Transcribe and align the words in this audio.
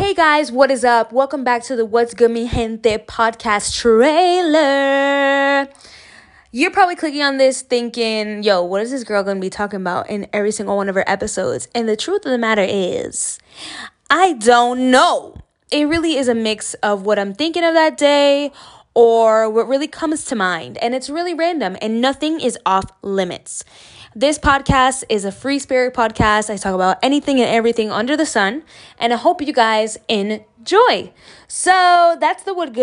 Hey 0.00 0.14
guys, 0.14 0.50
what 0.50 0.70
is 0.70 0.82
up? 0.82 1.12
Welcome 1.12 1.44
back 1.44 1.62
to 1.64 1.76
the 1.76 1.84
What's 1.84 2.14
Good 2.14 2.30
Mi 2.30 2.48
Gente 2.48 2.96
podcast 3.06 3.78
trailer. 3.78 5.68
You're 6.50 6.70
probably 6.70 6.96
clicking 6.96 7.22
on 7.22 7.36
this 7.36 7.60
thinking, 7.60 8.42
yo, 8.42 8.64
what 8.64 8.80
is 8.80 8.90
this 8.90 9.04
girl 9.04 9.22
gonna 9.22 9.40
be 9.40 9.50
talking 9.50 9.78
about 9.78 10.08
in 10.08 10.26
every 10.32 10.52
single 10.52 10.74
one 10.74 10.88
of 10.88 10.94
her 10.94 11.04
episodes? 11.06 11.68
And 11.74 11.86
the 11.86 11.96
truth 11.96 12.24
of 12.24 12.32
the 12.32 12.38
matter 12.38 12.64
is, 12.66 13.38
I 14.08 14.32
don't 14.32 14.90
know. 14.90 15.36
It 15.70 15.86
really 15.86 16.16
is 16.16 16.28
a 16.28 16.34
mix 16.34 16.72
of 16.82 17.04
what 17.04 17.18
I'm 17.18 17.34
thinking 17.34 17.62
of 17.62 17.74
that 17.74 17.98
day 17.98 18.52
or 19.00 19.48
what 19.48 19.66
really 19.66 19.88
comes 19.88 20.26
to 20.26 20.36
mind. 20.36 20.76
And 20.76 20.94
it's 20.94 21.08
really 21.08 21.32
random 21.32 21.74
and 21.80 22.02
nothing 22.02 22.38
is 22.38 22.58
off 22.66 22.84
limits. 23.00 23.64
This 24.14 24.38
podcast 24.38 25.04
is 25.08 25.24
a 25.24 25.32
free 25.32 25.58
spirit 25.58 25.94
podcast. 25.94 26.50
I 26.50 26.58
talk 26.58 26.74
about 26.74 26.98
anything 27.02 27.40
and 27.40 27.48
everything 27.48 27.90
under 27.90 28.14
the 28.14 28.26
sun, 28.26 28.62
and 28.98 29.14
I 29.14 29.16
hope 29.16 29.40
you 29.40 29.54
guys 29.54 29.96
enjoy. 30.08 31.12
So 31.48 32.16
that's 32.20 32.42
the 32.42 32.52
What 32.52 32.66
Good 32.66 32.78